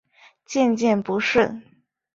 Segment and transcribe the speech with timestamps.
[0.45, 1.61] 渐渐不顺